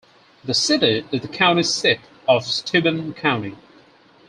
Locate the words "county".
1.27-1.61, 3.13-3.55